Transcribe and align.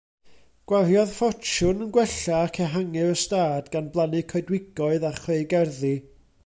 Gwariodd 0.69 1.11
ffortiwn 1.17 1.83
yn 1.85 1.91
gwella 1.97 2.39
ac 2.47 2.57
ehangu'r 2.67 3.13
ystâd 3.19 3.69
gan 3.75 3.93
blannu 3.97 4.25
coedwigoedd 4.33 5.09
a 5.11 5.13
chreu 5.23 5.45
gerddi. 5.55 5.97